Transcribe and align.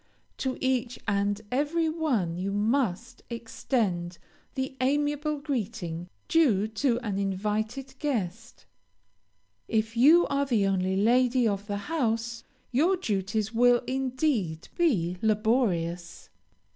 To 0.37 0.57
each 0.59 0.97
and 1.07 1.39
every 1.51 1.87
one 1.87 2.35
you 2.35 2.51
must 2.51 3.21
extend 3.29 4.17
the 4.55 4.75
amiable 4.81 5.37
greeting 5.39 6.09
due 6.27 6.67
to 6.69 6.99
an 7.01 7.19
invited 7.19 7.93
guest. 7.99 8.65
If 9.67 9.95
you 9.95 10.25
are 10.25 10.47
the 10.47 10.65
only 10.65 10.95
lady 10.95 11.47
of 11.47 11.67
the 11.67 11.77
house, 11.77 12.43
your 12.71 12.97
duties 12.97 13.53
will, 13.53 13.83
indeed, 13.85 14.69
be 14.75 15.17
laborious. 15.21 16.29